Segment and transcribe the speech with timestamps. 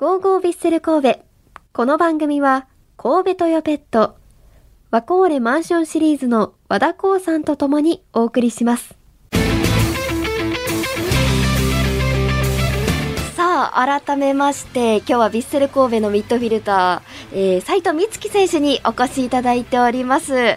[0.00, 1.20] ゴーゴービッセル神戸。
[1.74, 2.66] この番組は、
[2.96, 4.16] 神戸トヨペット、
[4.90, 8.94] ワコーレマンションシリーズの和田光さんと共にお送りします。
[13.36, 20.56] さあ、改めまして、今日はビッセル神戸のミッドフィルター、えー、斉藤美月選手にお越しいただいております。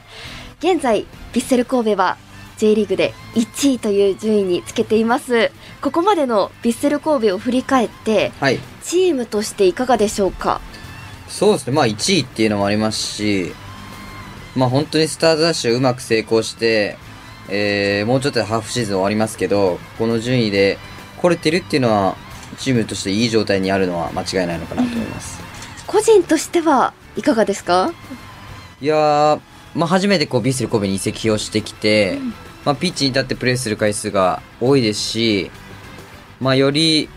[0.59, 2.15] 現在、ビッセル神戸は
[2.63, 5.51] J リーグで1位という順位につけています。
[5.81, 8.59] ここまでのビッセル神戸を振り返って、はい。
[8.81, 10.61] チームとしていかがでしょうか？
[11.27, 11.73] そうですね。
[11.73, 13.51] まあ1位っていうのもありますし、
[14.55, 16.97] まあ本当にスタートダッシュうまく成功して、
[17.49, 20.77] えー、もうちょっとでハーフシーズン終わりますけど、この順位で
[21.21, 22.15] 来れてるっていうのは、
[22.59, 25.41] チームとしていい状態にあるのは間違いないのかなと思います。
[25.85, 27.91] 個人としてはいかがですか
[28.79, 29.39] いやー、
[29.75, 32.19] まあ初めてこうビッセル神戸に移籍をしてきて、
[32.65, 35.51] まあピッチに立ってプレーする回数が多いですし、
[36.39, 37.09] まあより、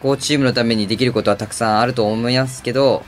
[0.00, 3.04] こうチームのためにできることはたくさんあると思いますけど、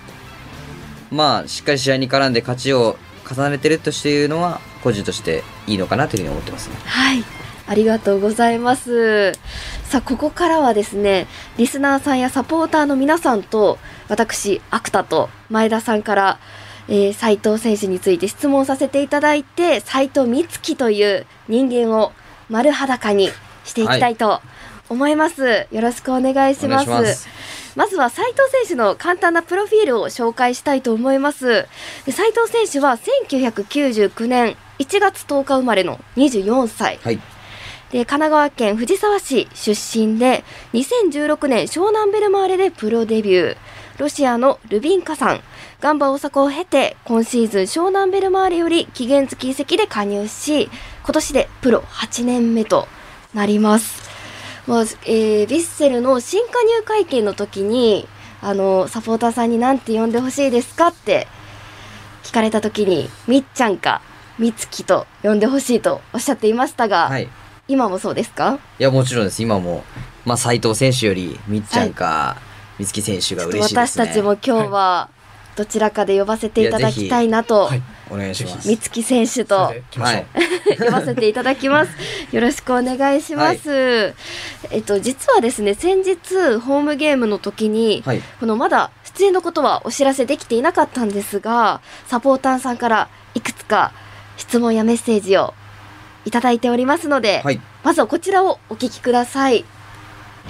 [1.10, 2.96] まあしっかり試合に絡んで勝ちを
[3.28, 6.76] 重ねてるというのは、個人としていいのかなというふうに思ってますね。
[6.84, 7.24] はい。
[7.66, 9.32] ありがとうございます。
[9.84, 13.78] さあ、ここからはですね、リスナーさんやサポーターの皆さんと、
[14.08, 16.38] 私、アクタと前田さんから、
[16.88, 22.12] えー、斉藤選手について質問させていただいて、斉藤美月という人間を
[22.48, 23.30] 丸裸に
[23.64, 24.40] していきたいと
[24.88, 25.66] 思います。
[25.70, 27.28] よろしくお願いします。
[27.76, 31.66] まずは斉藤選手の簡単なプロフィールを紹介したいと思います。
[32.06, 36.98] で斉藤選手は1999年1月10日生まれの24歳。
[37.02, 37.20] はい。
[37.90, 43.56] で神奈川県藤沢市出身で2016年湘南ベルマーレでプロデビュー
[43.98, 45.40] ロシアのルビンカさん
[45.80, 50.70] ガンバ大阪を経て今シーズン湘南ベルマーレより期限付き移籍で加入し
[51.04, 52.88] 今年でプロ8年目と
[53.34, 54.02] なります、
[54.66, 58.08] まあえー、ヴィッセルの新加入会見の時に
[58.40, 61.26] あのサポーターさんに何て呼んでほしいですかって
[62.22, 64.00] 聞かれた時にみっちゃんか
[64.38, 67.24] みつきと呼んでほしいとおっしゃっていましたが、はい。
[67.24, 67.28] い
[67.66, 68.58] 今もそうですか？
[68.78, 69.42] や、もちろんです。
[69.42, 69.84] 今も、
[70.26, 72.36] まあ斉藤選手より、みっちゃんか、
[72.78, 74.04] みつき選手が嬉しいですね。
[74.04, 75.08] 私たちも今日は
[75.56, 78.68] どちらかで呼ばせていただきたいなと、はいお願いします。
[78.68, 79.82] 美月選手とはい。
[80.78, 81.90] 呼ばせていただきます。
[82.32, 84.14] よろしくお願いします。
[84.70, 88.22] えっと実はですね先日ホームゲームの時に、はい。
[88.40, 93.92] このまだ出演のことはお知らせできていなかったんですがサポーターさんからいくつか
[94.36, 95.54] 質問やメッセージを
[96.26, 97.60] いただいておりますので、はい。
[97.84, 99.62] まずはこちらをお聞きください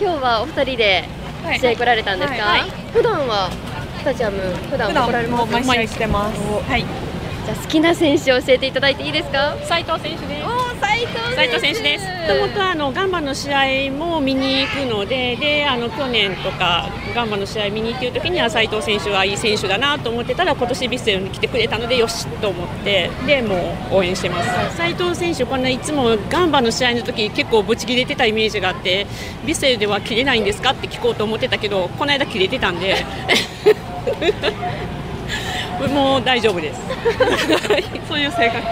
[0.00, 1.04] 今日はお二人で
[1.42, 3.73] はい試合来られたんですか、はいはい普段はス
[4.04, 4.38] タジアム
[4.70, 6.38] 普段普は来られもう毎試合来てます。
[6.70, 6.84] はい。
[7.44, 9.56] じゃあ好きな選手を教えていただいていいですか？
[9.64, 10.46] 斉藤選手です。
[10.46, 12.04] お斉藤斉藤選手です。
[12.04, 13.52] もともとあのガンバの試
[13.90, 24.76] 合も見に行くので、であの去年とかガンバの試合見に行っている時には斉藤選手はいい選手だなと思ってたら今年ビッセルに来てくれたのでよしと思ってでもう応援してます。
[24.78, 29.06] 斉藤選手こんないつもガンバの試合の時結構ブチ切れてたイメージがあって、
[29.44, 30.70] ビッセルでは切れないんですか？
[30.70, 33.04] って聞こうと思ってたけどこの間切れてたんで。
[35.92, 36.80] もう大丈夫です。
[38.08, 38.62] そういう性格。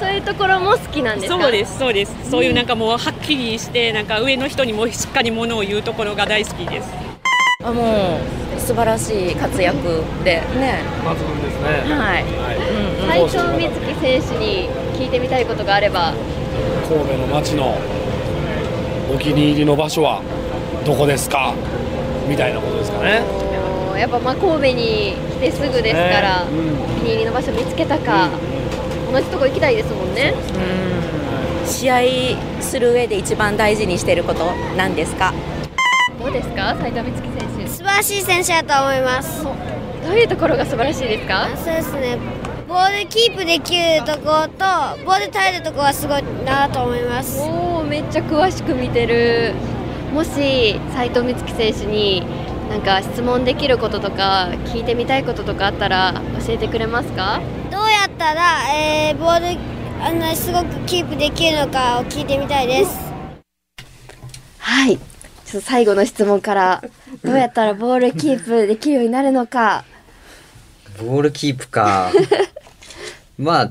[0.00, 1.40] そういうところも好きなんですか？
[1.40, 2.14] そうです、そうです。
[2.30, 6.88] そういうなんかもうはっきりして、なんか上の人にもしっかりものを言うところが大好きです。
[7.64, 8.18] あも
[8.56, 10.80] う素晴らしい活躍でね。
[11.04, 11.94] 抜群ですね。
[11.94, 12.24] はい。
[13.08, 13.30] はい。
[13.30, 14.68] 斉藤美月選手に
[14.98, 16.12] 聞いてみたいことがあれば
[16.88, 17.76] 神戸の街の
[19.14, 20.20] お気に入りの場所は
[20.84, 21.54] どこですか？
[22.28, 23.22] みたいなことですかね。
[23.98, 28.30] やっぱまあ神戸に来てすぐですから、ねうんお気に入りの場所見つけたか、
[29.12, 30.34] 同じとこ行きたいですもんね
[31.62, 31.66] うん。
[31.66, 32.00] 試合
[32.60, 35.32] する上で一番大事にしていることなんですか？
[36.18, 39.44] どうですか斉藤美月選素晴らしい選手だと思います。
[39.44, 41.48] 手どういうところが素晴らしいですか？
[41.56, 42.18] そうですね。
[42.68, 47.40] ボールキープできるところとボール耐えるところはすごいなと思います。
[47.40, 49.54] おおめっちゃ詳しく見てる
[50.12, 52.24] もし斉藤美月選手に
[52.68, 57.40] なんか質問できることとか聞いてみたいこととかあったら教えてくれますか？
[57.70, 59.58] どうやったら、えーボール
[60.02, 62.98] あのすごくキープできるのかを聞いてみたいです。
[64.58, 66.82] はいちょっと最後の質問から
[67.24, 69.84] どうやったらボールキープできるようになるのか？
[70.98, 72.10] ボールキープか。
[73.38, 73.70] まあ、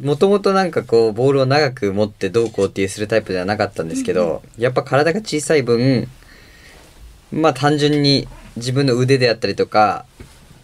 [0.00, 6.08] もともとなんかこう、ボールを長く持ってどうこうっていうするタイプではなかったんですけど、やっぱ体が小さい分、
[7.32, 10.04] まあ単純に自分の腕であったりとか、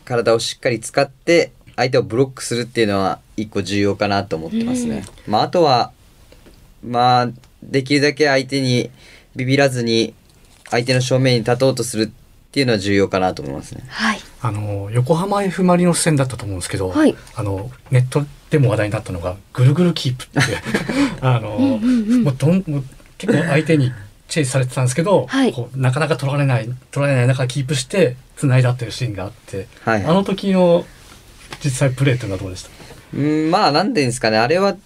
[0.05, 5.05] 体をしっかり使って、相手をブロックするっていうのは一個重要かなと思ってますね。
[5.27, 5.93] まああとは、
[6.83, 7.29] まあ、
[7.63, 8.91] できるだけ相手に
[9.35, 10.15] ビビらずに、
[10.71, 12.09] 相手の正面に立とうとするっ
[12.51, 13.85] ていうのは重要かなと思いますね。
[13.89, 14.19] はい。
[14.41, 17.15] あの横浜 F・ マリノス戦だったと思うんですけど、はい。
[17.35, 20.41] あのネットでも話題になったのがぐるぐるキープって。
[21.21, 22.85] あの、もうどんもう
[23.19, 23.93] 結構相手に
[24.29, 25.55] チェイスされてたんですけど、はい。
[25.75, 30.05] なかなか取られない取られない中キープして繋いだっていうシーンがあって、はい。
[30.05, 30.85] あの時の
[31.63, 32.71] 実際プレーっていうのはどうでした？
[33.15, 34.39] うんまあなんていうんですかね。
[34.39, 34.77] あれは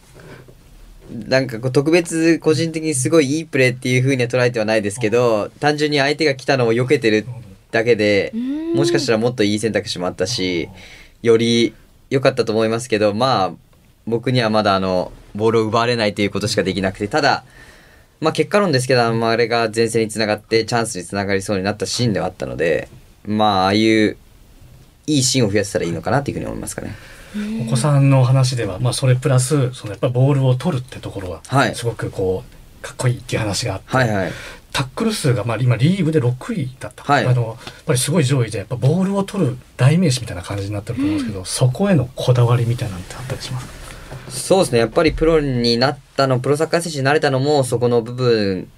[1.27, 7.27] なんかこう特別個人的にすごいいいプレーっていう風には捉えてはないですけど単純に相手が来たのを避けてる
[7.73, 8.75] だけでん。
[8.75, 10.69] もしかしたらもっといい選択肢もあったし
[11.23, 11.75] より
[12.11, 13.53] 良かったと思いますけどまあ
[14.07, 17.45] 僕にはまだあのボールを奪われないということしかできなくてただ
[18.21, 22.89] まあ結果論ですけどあれが前線につながってチャンスにつながりそうになったシーンではあったので
[23.27, 24.17] まあああいう
[25.07, 26.95] いいシーンを増やせたらいいのかなというふうに思いますかね。
[27.67, 31.75] お子さんの話では、まあ、それプラスそのやっぱりボールを取るってところははい。
[31.75, 34.33] すごくこうかっこいいっていう話があって、はいはい。
[34.73, 37.27] タックル数がまあ今リーグで6位だった、はい。
[37.27, 37.57] あのやっ
[37.87, 43.73] ぱりすごい上位でやっぱボールを取る代名詞みたいな感じになってると思うんですけど、そこへのこだわりみたいなのってあったりしますか？
[44.31, 48.69] そうですねやっぱりプロになったのプロサッカー選手になれたのもそこの部分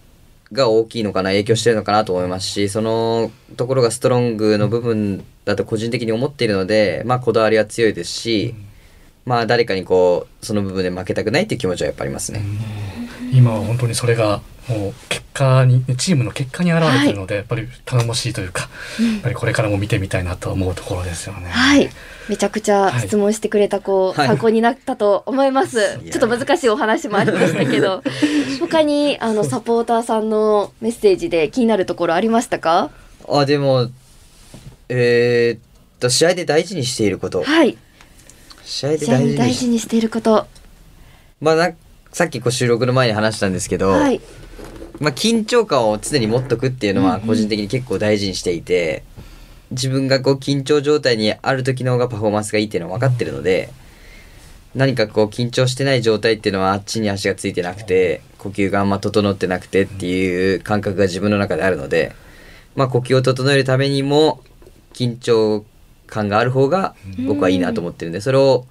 [0.52, 8.54] が大きいのかな影響してるのかなと思いますしそのところがストロングの部分だと個人的に思っているのでまあこだわりは強いですし、
[9.25, 12.43] まあ誰かにこうその部分で負けたくないっていう気持ちはやっぱありますね。
[13.32, 21.49] 今は本当にそれがもう結果にチームの結果に表れてるので、やっぱり頼もしいというか、やっぱりこれからも見てみたいなと思うところですよね。
[21.49, 21.90] はい。
[22.29, 25.99] めちゃくちゃ質問してくれた子、はい参考になったと思います。
[26.11, 28.03] ちょっと難しいお話もありましたけど、
[28.61, 32.91] 他にあのサポーターさんのメッセージで気になるところありましたか？
[33.29, 33.89] あでも
[34.89, 35.61] えーっ
[36.01, 37.77] と試合で大事にしていることはい。
[38.65, 40.47] 試合で大事にしていること。
[41.41, 41.71] まあな
[42.13, 44.21] さっきこう収録の前に話したんですけど、はい。
[45.01, 49.03] まあ、緊張感を常に持っとくっていうのは個人的に結構大事にしていて、
[49.73, 53.71] 自分がこう緊張状態にある時の方がパフォーマンスがいいっていうのは分かってるので
[54.75, 62.15] 何かこう緊張してない状態っていうのはあっちに足がついてなくて呼吸があんま整ってなくてっていう感覚が自分の中であるので、
[62.75, 64.43] まあ、呼吸を整えるためにも
[64.95, 65.65] 緊張
[66.07, 66.95] 感がある方が
[67.27, 68.67] 僕はいいなと思ってるんでそれを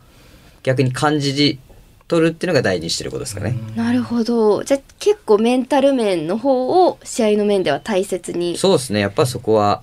[0.64, 1.60] 逆に感じ
[2.08, 3.56] 取るっていうのが大事にしてることですかね。
[3.76, 4.64] なるほど。
[4.66, 8.58] じゃあ結構メンタル面の方を試合の面では大切に。
[8.58, 9.82] そうですねやっぱそこは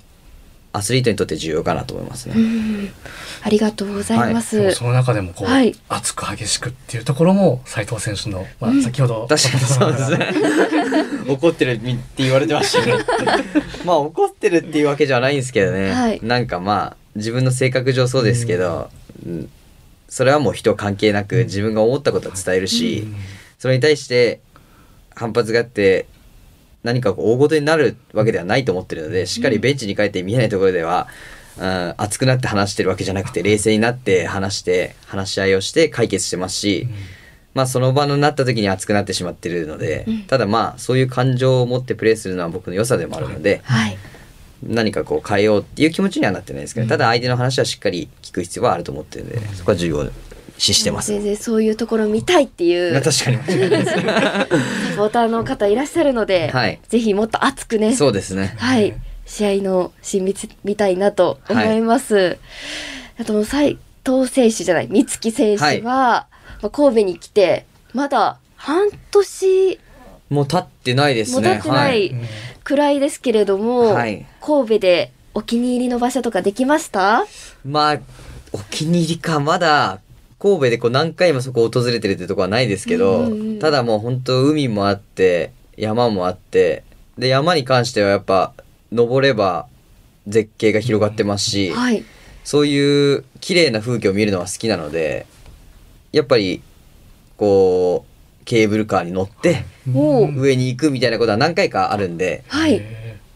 [0.79, 2.35] アスリートにとって重要かなと思いますね。
[2.37, 2.91] うん
[3.41, 4.61] ありがとうございます。
[4.61, 10.29] でもその中でもこう、はい熱く激しくっていうところも斉藤選手の、まあ、先ほど、確かにそうですね。
[11.29, 12.95] 怒ってるって言われてましたね。
[13.85, 15.93] まあ怒ってるっていうわけじゃないんですけどね。
[15.93, 18.91] はいなんかまあ自分の性格上そうですけど、
[19.27, 19.49] うん
[20.09, 23.07] それはもう人関係なく自分が思ったことは伝えるし、
[23.59, 24.41] それに対して
[25.15, 26.07] 反発があって
[26.83, 31.09] 何かこう大事になるわけではないと思ってるのでしっかりベンチに帰って見えないところでは、
[31.59, 36.89] うん、熱くなって話してるわけじゃなくて冷静になって話して話し合いをして解決してますし、
[37.55, 43.99] まあその場になった時に熱くなってしまってるので、ただまあそういう感情を持ってプレーするのは僕の良さでもあるので、はい。
[44.63, 50.05] 何かこう変えようっていう気持ちにはなってないですけど、ただ相手の話はしっかり聞く必要はあると思ってるんで、そこは重要
[50.59, 51.13] 視してます。
[51.13, 53.37] 全然そういうところ見たいっていうまあ確かに。
[53.39, 53.45] サ
[54.97, 58.55] ポーターの方いらっしゃるので、はいぜひもっと熱くね、そうですね。
[58.59, 58.95] はい、
[59.25, 62.39] 試合の親密見たいなと思います。
[63.19, 69.81] あと斉藤選手じゃない三月選手は、はいまあ、神戸に来てまだ半年
[70.31, 71.49] もう立ってないですね。
[71.49, 72.13] も経ってなはいい
[72.65, 77.25] くらいですけれども、はい神戸でお気に入りの場所とかできました？
[77.65, 77.99] まあ、
[78.53, 80.01] お気に入りか、まだ、
[80.39, 86.85] 神戸でこう何回もそこを訪れてるってとこはないですけど、うんうんうんただもう本当海もあって、山もあって、
[87.19, 88.55] で、山に関してはやっぱ、
[88.93, 89.67] 登れば
[90.29, 92.05] 絶景が広がってますし、はい。
[92.45, 95.27] そういう綺麗な風景を見るのは好きなので、
[96.13, 96.63] やっぱり、
[97.37, 98.07] こ
[98.41, 102.81] う、ケーブルカーに乗って、上に行くみたいなことは何回かあるんで、はい。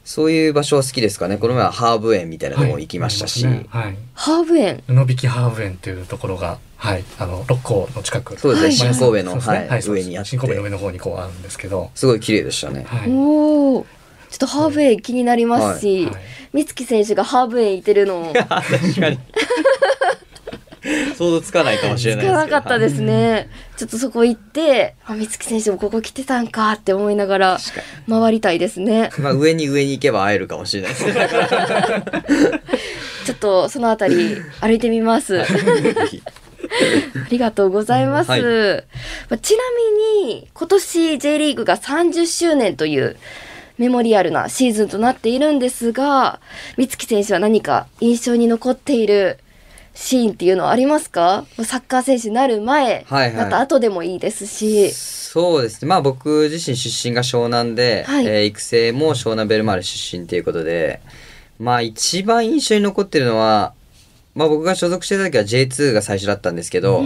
[0.05, 1.39] そういう場所は好きですかね？
[1.39, 3.97] この前はハーブ園みたいなところ行きましたし、はいはい。
[4.15, 4.83] ハーブ園？
[4.87, 8.39] 布引きハーブ園というところが、はい、あの六甲の近く。
[8.39, 8.95] そうですね、はい。
[8.95, 10.07] 新神戸の、はいそうです。
[10.07, 10.31] 上にあって。
[10.31, 12.85] 新神戸の上の方にこうあるんですけど、すごい綺麗でしたね。
[12.89, 13.11] はい。
[13.11, 13.87] おお。
[14.29, 18.51] ちょっとハーブ園気になりますし、はいはい美月選手がハーブ園行ってるのを確
[19.01, 19.19] かに。
[21.17, 22.51] 想像つかないかもしれないですけど。
[22.51, 23.49] かったですね。
[23.77, 27.59] ちょっとそこ行って、あ、美月選手もここ来てたんかって思いながら
[28.09, 29.11] 回りたいですね。
[29.17, 29.25] に。
[29.25, 31.15] まあ上に上に行けば会えるかもしれないですね。
[33.25, 35.41] ちょっとそのあたり歩いてみます。
[35.41, 35.47] あ
[37.31, 38.31] りがとうございます。
[38.31, 38.43] はい
[39.31, 39.63] まあちな
[40.25, 43.17] みに今年 J リーグが30周年という
[43.79, 46.41] メモリアルなシーズンとなっているんですが、
[46.77, 49.39] 美月選手は何か印象に残っている
[49.95, 51.45] シーンっていうのはありますか？
[51.65, 53.45] サッカー選手になる前、はいはい。
[53.45, 54.91] また後でもいいですし。
[54.93, 55.89] そうですね。
[55.89, 58.27] まあ僕自身出身が湘南で、はい。
[58.27, 61.01] えー育成も湘南ベルマーレ出身ということで
[61.59, 63.75] まあ一番印象に残ってるのは
[64.35, 67.05] まあ僕が所属してた時は J2 が最初だったんですけど、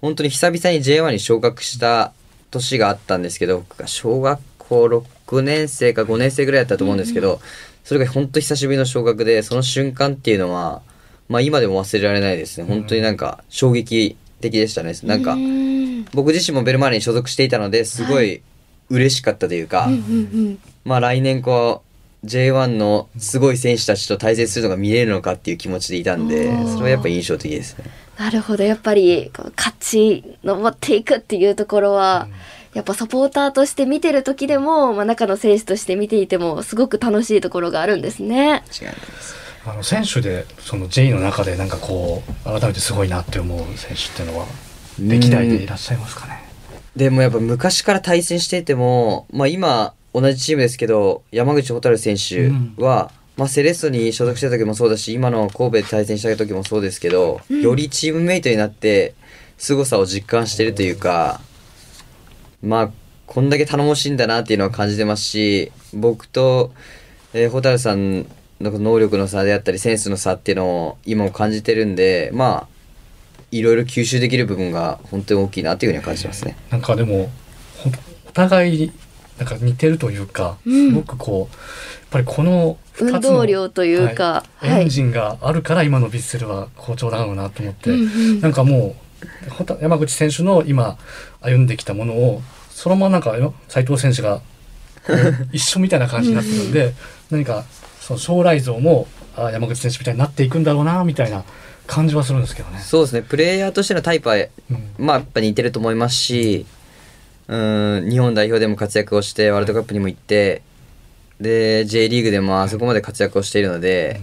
[0.00, 2.12] 本当に久々に J1 に昇格した
[2.50, 7.40] 年があったんですけど僕が小学校6年生か5年生ぐらいだったと思うんですけど、
[7.84, 10.82] それが本当久しぶりの昇格でその瞬間っていうのは
[11.28, 12.66] まあ今でも忘れられないですね。
[12.66, 14.94] 本当になんか衝撃的でしたね。
[15.02, 15.68] なんか、うん
[16.14, 18.40] 僕自身もベルマーレに所属していたのですごい
[18.88, 21.82] 嬉しかったというか、うんうんまあ来年こ
[22.22, 27.84] う J1 のすごい選手たちと対戦するのが見れるのかっていう気持ちでいたんでそれはやっぱ印象的ですね。
[28.18, 28.64] なるほど。
[28.64, 32.26] やっぱり勝ち登っていくっていうところは、
[32.74, 38.28] やっぱサポーターとして見てる時でも、まあ、中の選手として見ていてもすごく楽しいところがあるんですね。
[38.36, 38.62] 違いないで
[39.20, 44.46] すあの選手でその J の中でなんかこう改めてすごいなって思う選手っていうのは
[44.98, 46.42] 歴代でいらっしゃいますかね？
[46.96, 52.50] でもやっぱ昔から対戦していても、まあ、今同じチームですけど山口蛍選手
[52.82, 59.14] は、まあ、セレッソに所属した時もそうだし今の神戸で対戦した時もそうですけど、よりチームメイトになって
[59.58, 61.40] 凄さを実感してるというか
[62.62, 62.90] まあ
[63.26, 66.72] こんだけ頼もしいんだなっていうのは感じてますし僕と、
[67.34, 68.26] えー、蛍さんの
[68.60, 72.78] 能力の差であったりセンスの差っていうのを今も感じてるんでまあ
[73.50, 76.56] いろいろ吸収できる部分が本当に大きいなというふうには感じてますね。
[76.70, 77.30] なんかでも
[78.28, 78.92] お互い
[79.38, 80.90] なんか似てるというか、うん。
[80.90, 84.82] すごくこうやっぱりこの二運つの動量というか、はいはい。
[84.82, 88.40] エンジンがあるから今のヴィッセルは好調だろうなと思って、うんうん。
[88.40, 90.98] なんかもう山口選手の今
[91.40, 93.34] 歩んできたものをそのままなんか
[93.68, 94.40] 斉藤選手が
[95.52, 96.94] 一緒みたいな感じになってるんで
[97.30, 97.64] 何か
[98.08, 101.44] その将来像もあ山口選手みたいになっていくんだろうなみたいな
[101.86, 102.78] 感じはするんですけどね。
[102.78, 103.22] そうですね。
[103.22, 104.48] プレイヤーとしてのタイプはうん。
[104.98, 106.64] まあやっぱ似てると思いますし
[107.48, 107.56] う
[108.06, 110.62] ん日本代表でも活躍をしてワールドカップにも行って
[111.38, 114.20] で J リーグでもあそこまで活躍をしているので、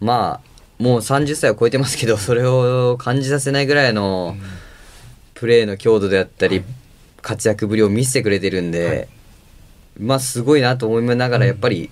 [0.00, 4.36] まあもう30歳を超えてますけどそれを感じさせないぐらいの
[5.34, 6.62] プレーの強度であったり、
[7.22, 9.08] 活躍ぶりを見せてくれてるんで、
[9.98, 11.90] まあすごいなと思いながらやっぱり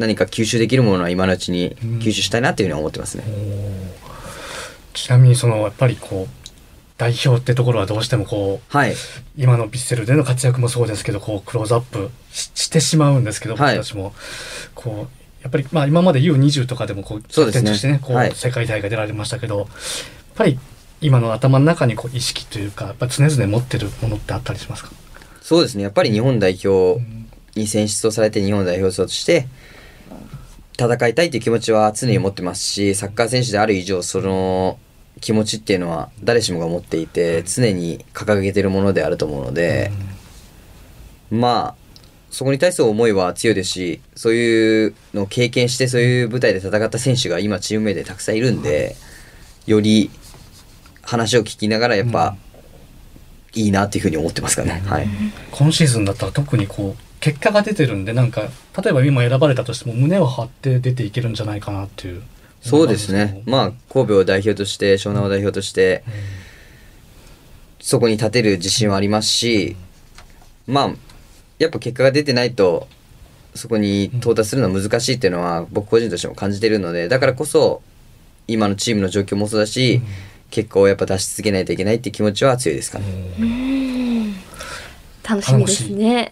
[0.00, 3.24] 何か吸収できるものは今のうちに吸収したいなっていうふうには思ってますね。
[4.92, 6.48] ちなみにそのやっぱりこう
[6.98, 8.94] 代表ってところはどうしてもこうはい。
[9.36, 13.76] 今のヴィッセルでの活躍もそうですけどこうクローズアップししてしまうんですけど僕はい。
[13.76, 14.12] たちも、
[14.74, 18.32] こうやっぱりまあ今まで U20 とかでもこうキャプとしてねこう、はい。
[18.34, 19.68] 世界大会出られましたけどやっ
[20.34, 20.58] ぱり
[21.00, 24.90] 今の頭の中にこう意識というかやっぱ常々持ってるものってあったりしますか、
[25.40, 25.82] そうですね。
[25.82, 27.00] やっぱり日本代表
[27.56, 29.46] に選出をされて日本代表として
[30.84, 34.78] 戦いたいという気持ちは常に持ってますしサッカー選手である以上その
[35.20, 39.90] 気持ちっていうのは誰しもが持っていて常に掲げてるものであると思うので、
[41.30, 41.80] まあ
[42.30, 48.96] そこに対する思いは強いですしそういうのを経験してそういう舞台で戦った選手が今チームメイトでたくさんいるんで
[49.66, 50.10] より
[51.02, 52.36] 話を聞きながらやっぱ、
[53.54, 54.80] いいなっていうふうに思ってますかね。
[54.86, 55.08] はい。
[55.50, 58.48] 今シーズンだったら特にこう結果が出てるんでなんか
[58.82, 62.22] 例えば今選ばれたとしても胸を張って出ていけるんじゃないかなっていう
[62.62, 63.42] そうですね。
[63.46, 66.04] まあ、神戸を代表として、湘南を代表として、
[67.80, 69.76] そこに立てる自信はありますし、
[70.66, 70.94] まあ、
[71.58, 72.86] やっぱ結果が出てないと、
[73.54, 77.82] そこに到達するのは難しいっていうのは、僕個人としても感じてるので、だからこそ、
[78.46, 80.02] 今のチームの状況もそうだし、
[80.50, 83.99] 結果をやっぱ出し続けないといけないっていう気持ちは強いですかね。
[85.30, 86.30] 楽しみですね。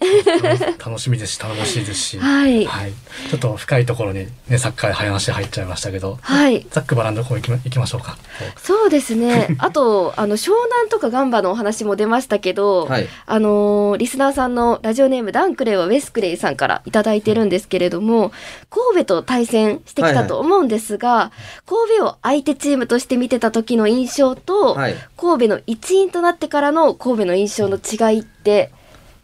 [0.83, 2.91] 楽しみですし頼もしいですし、はいはい、
[3.29, 6.65] ちょっと深いところにねサッカー話入っちゃいましたけど、はい。
[6.69, 8.17] ざっくばらんの方行きま行きましょうか。
[8.57, 9.55] そうですね。
[9.59, 18.31] あと、あの、湘南とかガンバのお話も出ましたけど、はいあのーリスナーさんのラジオネームダンクレイはウェスクレイさんからいただいてるんですけれども、
[18.69, 21.31] 神戸と対戦してきたと思うんですが、
[21.65, 24.95] 神戸を相手チームとして見てた時の印象と、はい。
[25.17, 28.71] 神戸の一員となってからの神戸の印象の違いって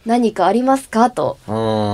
[0.05, 1.09] 何かありますか？
[1.09, 1.47] とい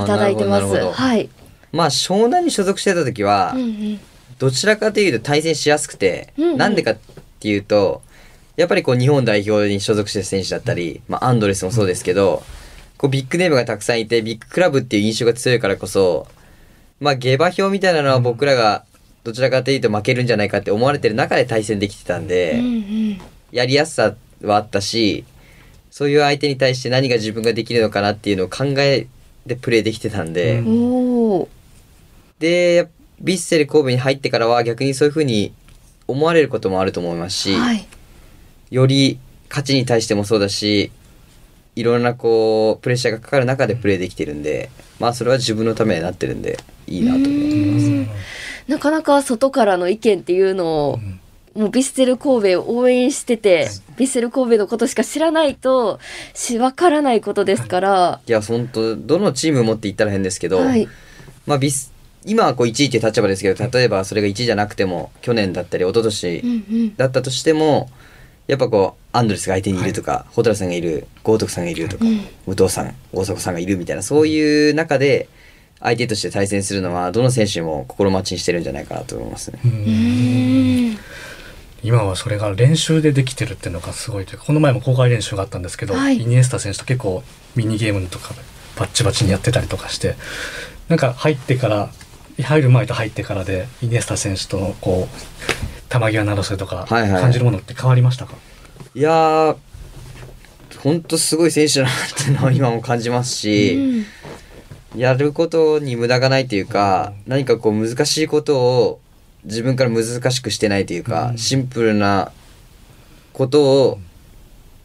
[0.08, 0.92] ただいてます。
[0.92, 1.30] はい。
[1.72, 4.00] まあ、湘南に所属してた時は、うんうん。
[4.40, 6.58] どちらかというと対戦しやすくて、うんうん。
[6.58, 6.98] なんでかっ
[7.40, 8.02] ていうと、
[8.58, 12.44] やっぱりこう日本代表に所属してる選手だったり、まあアンドレスもそうですけど、
[12.98, 16.28] こうビッグネームがたくさんいて、ビッグクラブっていう印象が強いからこそ、
[17.00, 18.84] まあ下馬評みたいなのは僕らが
[19.24, 22.68] どちらかというと負けるんじゃないかって思われてる中で対戦できてたんで、うんう
[23.14, 23.22] ん。
[23.52, 25.24] やりやすさはあったし、
[25.92, 29.08] そういう相手に対して何が自分ができるのかなっていうのを考え
[29.46, 31.48] でプレーできてたんで、うん。
[32.40, 32.88] で
[33.22, 35.54] ヴィッセル神戸に入ってからは逆にそういう風に
[36.08, 37.86] 思われることもあると思いますし、はい。
[38.72, 39.20] より
[39.50, 40.92] 勝ちに対してもそうだし
[41.76, 44.70] いろんなこうプレッシャーがかかる中でプレーできてるんで
[45.00, 46.58] まあそれは自分のためになってるんで
[46.88, 47.86] いいなと思います。
[47.86, 48.08] うん。
[48.68, 51.00] なかなか外からの意見っていうのを、
[51.56, 53.68] もうヴィッセル神戸を応援してて、
[53.98, 56.00] ヴィッセル神戸のことしか知らないと
[56.34, 60.88] しわからないことですから、いや本当どのチームもって言ったら変ですけど、はい、
[61.46, 61.92] まあビス
[62.26, 66.54] 今はこう1位っていう立場ですけど例えばそれが1位じゃなくても去年だったり一昨年うんう
[66.84, 66.96] ん。
[66.96, 67.90] だったとしても
[68.48, 72.20] やっぱこうアンドレスが相手にいるとか、ホトラさんがいる豪徳さんがいるとか、うん。
[72.46, 75.28] 武藤さん大迫さんがいるみたいなそういう中で
[75.80, 79.60] 相手として対戦するのはどの選手も心待ちにしてるんじゃないかなと思いますね。
[81.84, 86.22] うんうん今はそれが練習でできてるっていうのがすごいというかこの前も公開練習があったんですけど、はい。
[86.22, 87.24] イニエスタ選手と結構
[87.56, 88.42] ミニゲームとかで
[88.78, 90.16] バッチバチにやってたりとかして
[90.90, 91.90] なんか入ってから
[92.42, 97.22] 入る前と入ってからでイニエスタ選手とのこう球際などそれとかはいはい。
[97.22, 98.36] 感じるものって変わりましたか、
[98.94, 99.58] いやー
[100.84, 104.06] 本当すごい選手だなっていうのは 今も感じますし、
[104.96, 109.00] やることに無駄がないというか、何かこう難しいことを
[109.44, 111.38] 自分から難しくしてないというか、うん。
[111.38, 112.32] シンプルな
[113.34, 114.00] ことを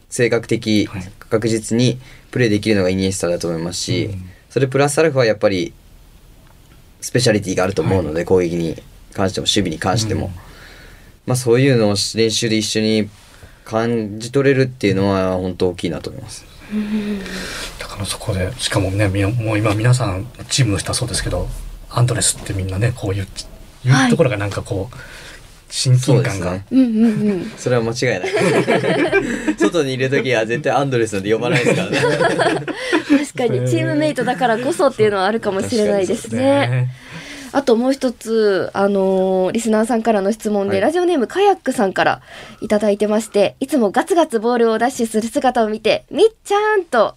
[0.09, 1.11] 性格的、はい。
[1.29, 1.99] 確実に
[2.31, 4.29] プレーできるのがイニエスタだと思いますし、うん。
[4.49, 5.73] それプラスアルファやっぱり
[7.01, 8.81] スペシャリティがあると思うので、攻撃に
[9.13, 10.31] 関しても守備に関しても、うん。
[11.27, 13.09] まあそういうのを練習で一緒に
[13.65, 16.45] 感じ取れるっていうのは本当大きいなと思います。
[17.79, 21.47] だからそこでしかもねもう今皆さんチームの人はそうですけど
[21.89, 23.27] アンドレスってみんなねこういう
[24.05, 24.07] い。
[24.07, 24.95] うところがなんかこう
[25.69, 26.65] 親近感が、そうですね。
[26.71, 27.51] うんうんうん。
[27.57, 28.31] それは間違いない。
[29.57, 31.99] 外にいる時は絶対アンドレスなんて呼ばないですからね。
[33.35, 36.89] 確かにチームメイトだからこそっていうのはあるかもしれないですね。
[37.53, 40.81] あともう一つ、あのーリスナーさんからの質問で、はい。
[40.81, 42.21] ラジオネームカヤックさんから
[42.61, 47.15] いただいてまして、いつもガツガツボールをダッシュする姿を見て、みっちゃんと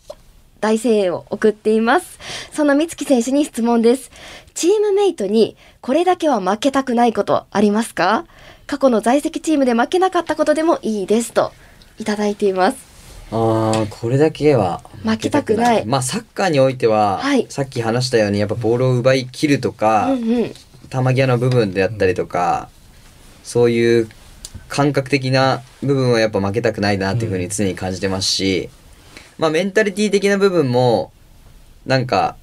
[0.61, 2.19] 大声援を送っています。
[2.53, 4.11] その美月選手に質問です。
[4.55, 8.27] チームメイトにこれだけは負けたくないことありますか？
[8.67, 11.53] 過去の在籍チームで負けなかったことでもいいですと
[11.99, 12.91] いただいています。
[13.33, 20.53] ああこれだけは負けたくないまあサッカーにおいては、はいさっき話したようにやっぱボールを奪い切るとか、うんうん。
[20.91, 22.69] 球際の部分であったりとか、
[23.45, 24.09] そういう
[24.69, 28.69] 感覚的な部分はやっぱ負けたくないなっていうふうに常に感じてますし、
[29.41, 31.13] まあメンタリティ的な部分も
[31.87, 32.37] なんか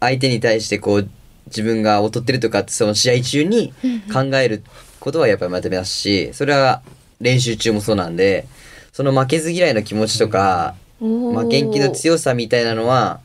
[0.00, 1.08] 相手に対してこう
[1.46, 3.74] 自分が劣ってるとかってその試合中に
[4.12, 4.64] 考える
[5.00, 6.82] ことはやっぱりまてますしそれは
[7.20, 8.48] 練習中もそうなんで
[8.92, 11.44] その負けず嫌いの気持ちとか、おー。
[11.44, 13.20] 負けん気の強さみたいなのは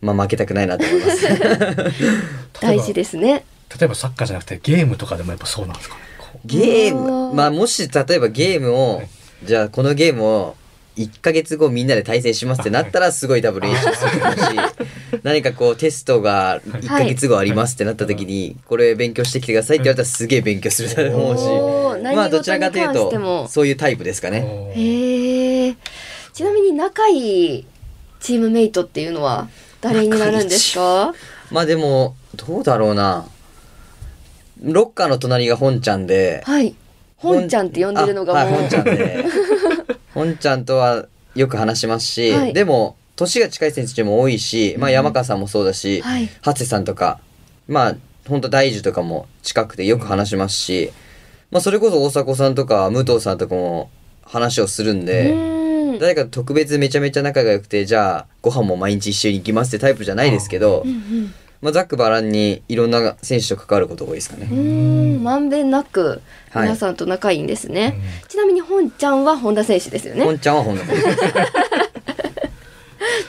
[0.00, 1.26] まあ負けたくないなと思います。
[2.58, 3.44] 大事ですね。
[3.78, 6.00] 例えばサッカーじゃなくてゲームとかでもやっぱそうなんですかね。
[6.46, 7.34] ゲーム。
[7.34, 9.08] まあもし例えばゲームを、はい。
[9.44, 10.56] じゃあこのゲームを
[10.96, 14.42] 1ヶ月後みんなで対戦しますってなったらすごい多分練習すると思うし
[15.22, 24.72] 何かこうテストが1ヶ月後ありますってなった時にこれ勉強してきてくださいって言われたらすげえ勉強すると思うしまあどちらかというとそういうタイプですかね。
[24.74, 25.76] へえ。
[26.34, 27.66] ちなみに仲いい
[28.20, 29.48] チームメイトっていうのは
[29.80, 31.14] 誰になるんですか？
[31.50, 33.26] まあでもどうだろうな
[34.62, 36.74] ロッカーの隣が本ちゃんではい。
[37.16, 38.42] 本ちゃんって呼んでるのがもう。
[38.42, 39.24] あはい、本ちゃんで
[40.14, 42.52] 本ちゃんとはよく話しますし、はい。
[42.52, 46.28] でも年が近い選手も多いし、まあ、山川さんもそうだし、はい。
[46.42, 47.20] 長谷さんとか
[47.68, 47.96] まあ
[48.28, 50.92] 本当大樹とかも近くてよく話しますし、
[51.50, 53.90] まあ、それこそ大迫さんとか武藤さんとかも
[54.24, 55.98] 話をするんうで、ーん。
[55.98, 64.46] 誰か特別めちゃめちゃ仲が良くてじゃあご飯も毎日一緒に行きますってタイプじゃないですけど、うんまあ、ざっくばらんにいろんな選手と関わることが多いですかね。
[65.18, 66.20] まんべんなく
[66.50, 67.94] はい皆さんと仲いいんですね。
[68.28, 70.24] ちなみに本ちゃんは本田選手ですよね。
[70.24, 70.96] 本ちゃんは本田さん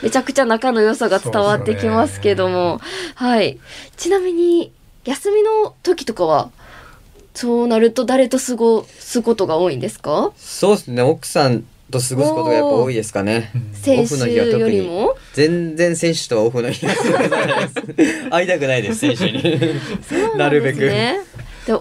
[0.02, 2.82] めちゃくちゃ仲の良さが伝わってきますけども、
[3.16, 3.60] はい。
[3.98, 4.72] ちなみに
[5.06, 6.50] 休みの時とかは
[7.36, 10.32] そうなると誰と過ごすことが多いんですか？
[10.38, 13.52] そうですね奥さんと過ごすことがやっぱ多いですかね。
[13.74, 15.16] 選手よりも？
[15.34, 18.30] 全然選手とはオフの日です。
[18.30, 19.42] 会いたくないです、選手に。
[20.38, 21.20] なるべくで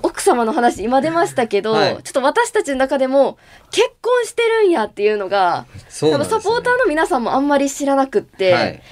[0.03, 3.37] 奥様の話今出ましたけど、はいちょっと私たちの中でも
[3.73, 6.43] 結婚してるんやっていうのがそうなんですよ、ね。
[6.45, 8.83] サポーターの皆さんもあんまり知らなくって、はい。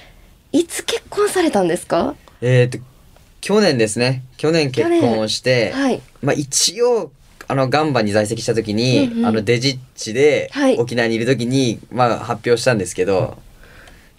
[0.51, 2.15] い、つ結婚されたんですか？
[2.41, 2.83] えっ、と、
[3.39, 4.23] 去年ですね。
[4.35, 7.11] 去年結婚をして、はいまあ一応、
[7.51, 9.25] あの、ガンバに在籍した時に、うんうん。
[9.25, 13.37] あの、デジッチではい、沖縄にいる時に、まあ発表したんですけど、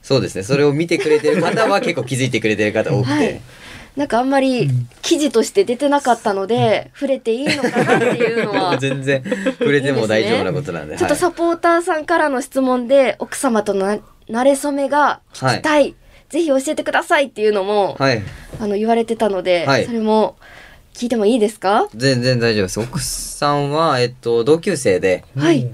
[0.02, 0.42] そうですね。
[0.42, 3.40] それを見てくれてる 方は結構気づいてくれてる方多くて、はい。
[3.96, 4.68] なんかあんまり
[5.00, 8.76] 記事として出てなかったので、触れていいのかなっていうのは。
[8.80, 9.22] 全然
[9.58, 15.94] 触れても大丈夫なことなんでちょっとサポーターさんからの質問で奥様との馴れ初めが聞きたい、
[16.28, 18.22] ぜひ教えてくださいっていうのも、はい、はい、
[18.60, 19.86] あの言われてたので、はい。
[19.86, 20.36] それも
[20.94, 22.80] 聞いてもいいですか、全然大丈夫です。
[22.80, 25.68] 奥さんはえっと同級生ではい、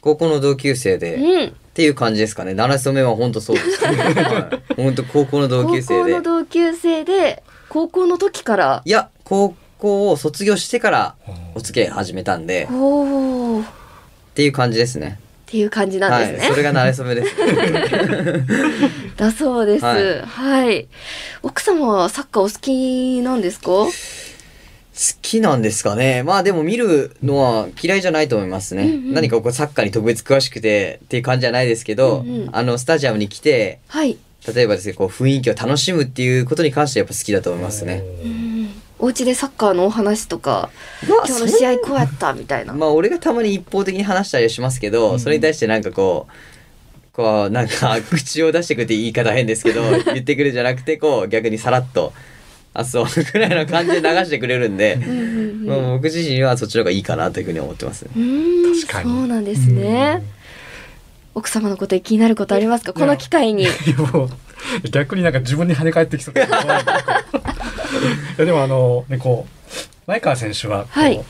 [0.00, 2.52] 高校の同級生で、っうん、ていう感じですかね。
[2.52, 6.00] 慣れ初めは本当そうです、 はい、本当高校の同級生で。
[6.00, 8.82] 高校の同級生で高校の時から？
[8.84, 11.14] いや高校を卒業してから
[11.54, 12.64] お付き合い始めたんで。
[12.64, 12.70] っっ
[14.34, 15.20] ていう感じですね。
[15.46, 16.48] ていう感じなんですね、はい。
[16.48, 17.36] それが慣れ初めです。
[19.16, 19.84] だそうです。
[19.84, 19.94] は
[20.26, 20.88] はいい、
[21.42, 23.70] 奥様はサッカーお好きなんですか？
[24.94, 26.22] 好きなんですかね。
[26.22, 29.12] まあでも見るのは嫌いじゃないと思いますね、うんうん。
[29.12, 34.16] 何かこうサッカーに特別詳しくてっていう感じじゃないですけど、うんうんあのスタジアムに来てはい。
[34.46, 38.02] 例えばですねこう雰囲気を楽しむっていうことに関してやっぱ好きだと思いますね。
[38.24, 38.54] うん
[39.00, 40.70] お家でサッカーのお話とか、
[41.06, 42.72] 今日の試合こうやったみたいな。
[42.74, 46.32] まあ俺がたまに一方的に話したりはしますけど、それに対してなんかこう
[47.12, 52.12] こうなんか口を出してくるって言い方変ですけど言ってくるんじゃなくてこう逆にさらっと
[52.74, 55.20] 「あそう」ぐらいの感じで流してくれるんで、うんうんう
[55.52, 58.14] んまあ、僕自身はそっちの方がいいかなというふうに思ってます確
[58.92, 60.22] かにそうなんですね。
[61.34, 62.92] 奥様のことで気になることありますか？
[62.92, 63.66] この機会に。
[64.90, 66.44] 逆になんか自分に跳ね返ってきそうい い
[68.38, 69.70] やでもあのねこう
[70.06, 71.20] 前川選手はこう、はい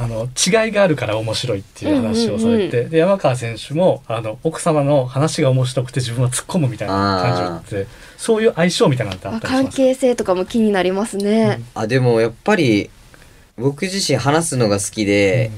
[0.00, 9.76] あの違いがあるから面白いっていう話をされて、で山川選手もあの奥様の話が面白くて自分は突っ込むみたいな感じがあってそういう相性みたいなのってああったりします？
[9.76, 11.60] 関係性とかも気になりますね。
[11.74, 12.90] あでもやっぱり
[13.56, 15.50] 僕自身話すのが好きで、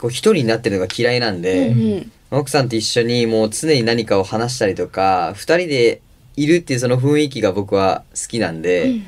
[0.00, 2.12] こう一人になってるのが嫌いなんで、うんうん。
[2.32, 6.00] 奥さんと一緒にもう常に何かを話したりとか二人で
[6.34, 9.04] いるっていうその雰囲気が僕は好きなんで、うん。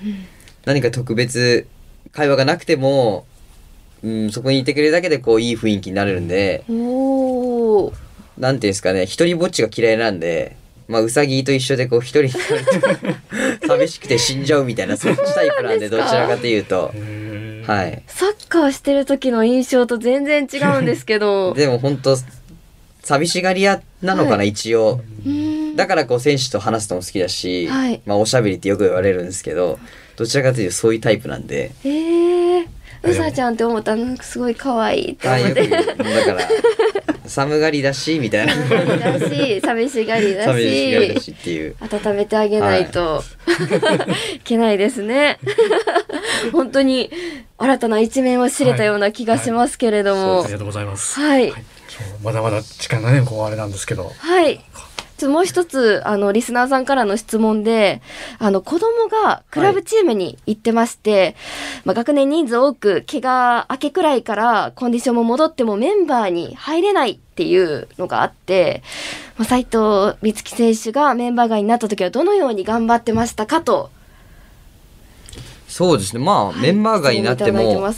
[0.64, 1.66] 何か特別
[2.12, 3.26] 会話がなくても、
[4.02, 6.86] うん、そこにいてくれるだけでこういい雰囲気になれるんで、うん。
[6.86, 7.92] おお。
[8.38, 10.56] なんていうんですかね一人ぼっちが嫌いなんで。
[10.88, 16.92] まあ、うさぎと一緒でこう一人になると 寂しくて死んじゃうみたいなそっちタイプなんでどちらかというと
[17.66, 21.54] はいサッカーしてる時の印象と全然違うんですけど。
[21.58, 22.16] でも本当
[23.02, 25.00] 寂しがり屋なのかな、はい一応
[25.76, 29.78] だからこう選手と話すのも好きだし、はいまあおしゃべりってよく言われるんですけど
[30.16, 32.45] どちらかというとそういうタイプなんで、えー、
[33.06, 35.68] うさちゃんって思ったらなんかすごい可愛いって思って。
[35.68, 36.38] だから
[37.26, 40.62] 寒がりだしみたいなだし、寂しがりだ寂
[41.18, 43.22] し温めてあげないと、
[44.36, 45.38] い、 けないですね。
[46.52, 47.10] 本当に
[47.58, 50.44] 新たな一面を知れたような気がしますけれども。
[50.44, 51.52] ありがとうございます、はい。
[52.22, 54.60] まだまだ時間がねこうあれなんですけどはい。
[55.16, 58.02] ちょもう一つ、あの、リスナーさんからの質問で、
[58.38, 61.34] あの、子供がクラブチームに行ってまして、
[61.84, 68.82] まあ、学年人数多く、怪我明けくらいからコンディションも戻ってもメンバーに入れないっていうのがあって、
[69.38, 73.90] まあ、斉藤美月選手がメンバー外になった時はどのように頑張ってましたかと、
[75.68, 76.24] そうですね。
[76.24, 77.92] まあ、メンバー外になっても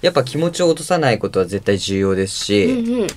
[0.00, 3.08] やっぱ気持ちを落とさないことは絶対重要ですし、うん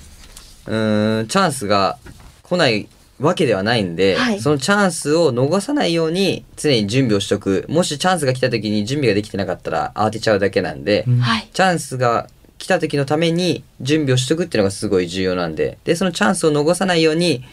[0.68, 1.98] うんチャンスが
[2.42, 2.88] 来ない
[3.20, 4.40] わけではないんで、はい。
[4.40, 7.66] そのチャンスを逃さないように常に準備をしとく。
[7.70, 11.20] もしチャンスが来た時に準備ができてなかったら慌てちゃうだけなんで、うん。
[11.20, 11.50] はい。
[11.54, 15.78] チャンスが来た時のために準備をしとくっていうのがすごい重要なんで。
[15.86, 17.44] でそのチャンスを逃さないように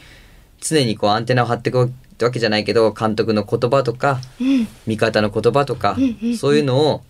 [0.60, 4.68] 常にこうアンテナを張っていくわけじゃないけど監督の言葉とかうん。
[4.86, 6.36] 味方の言葉とか、うんうんうん。
[6.36, 7.02] そういうのを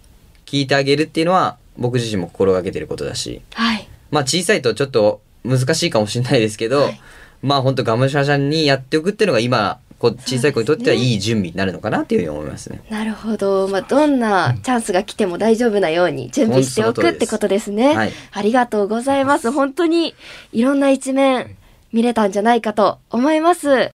[0.44, 3.40] 聞いてあげるっていうのは僕自身も心がけてることだし。
[3.54, 3.88] はい。
[4.10, 7.00] まあ小さいとちょっと難しいかもしれないですけど、はい
[7.42, 12.82] まあ本当がむしゃらにやっておくっていうのが今こう小さい子にとってはいい準備になるのかなっていうふうに思いますね。
[12.90, 13.68] なるほど。
[13.68, 17.94] まあ、どんなチャンスが来ても大丈夫なように準備しておくってことですね。
[17.94, 19.50] はいありがとうございます。
[19.52, 20.14] 本当に
[20.52, 21.56] いろんな一面
[21.92, 23.90] 見れたんじゃないかと思います。